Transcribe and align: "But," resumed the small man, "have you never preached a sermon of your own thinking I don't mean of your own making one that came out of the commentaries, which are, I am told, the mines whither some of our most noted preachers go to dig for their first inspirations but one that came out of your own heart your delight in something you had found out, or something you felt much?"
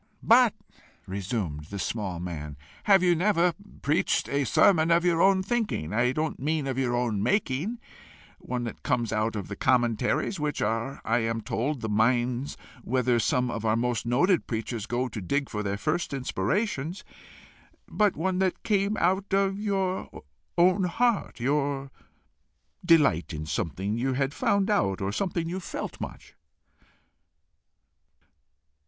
"But," 0.23 0.55
resumed 1.05 1.65
the 1.65 1.77
small 1.77 2.19
man, 2.19 2.57
"have 2.85 3.03
you 3.03 3.13
never 3.13 3.53
preached 3.83 4.27
a 4.29 4.45
sermon 4.45 4.89
of 4.89 5.05
your 5.05 5.21
own 5.21 5.43
thinking 5.43 5.93
I 5.93 6.11
don't 6.11 6.39
mean 6.39 6.65
of 6.65 6.79
your 6.79 6.95
own 6.95 7.21
making 7.21 7.79
one 8.39 8.63
that 8.63 8.81
came 8.81 9.05
out 9.11 9.35
of 9.35 9.47
the 9.47 9.55
commentaries, 9.55 10.39
which 10.39 10.59
are, 10.59 11.01
I 11.05 11.19
am 11.19 11.39
told, 11.41 11.81
the 11.81 11.87
mines 11.87 12.57
whither 12.83 13.19
some 13.19 13.51
of 13.51 13.63
our 13.63 13.75
most 13.75 14.07
noted 14.07 14.47
preachers 14.47 14.87
go 14.87 15.07
to 15.07 15.21
dig 15.21 15.49
for 15.51 15.61
their 15.61 15.77
first 15.77 16.15
inspirations 16.15 17.03
but 17.87 18.15
one 18.17 18.39
that 18.39 18.63
came 18.63 18.97
out 18.97 19.35
of 19.35 19.59
your 19.59 20.23
own 20.57 20.85
heart 20.85 21.39
your 21.39 21.91
delight 22.83 23.33
in 23.35 23.45
something 23.45 23.99
you 23.99 24.13
had 24.13 24.33
found 24.33 24.71
out, 24.71 24.99
or 24.99 25.11
something 25.11 25.47
you 25.47 25.59
felt 25.59 26.01
much?" 26.01 26.33